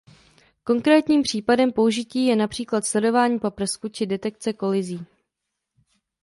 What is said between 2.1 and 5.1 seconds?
je například sledování paprsku či detekce kolizí.